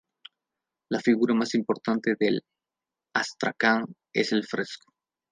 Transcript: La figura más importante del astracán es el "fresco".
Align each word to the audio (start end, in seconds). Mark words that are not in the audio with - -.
La 0.89 0.99
figura 0.99 1.35
más 1.35 1.53
importante 1.53 2.15
del 2.19 2.43
astracán 3.13 3.85
es 4.15 4.31
el 4.31 4.43
"fresco". 4.45 4.91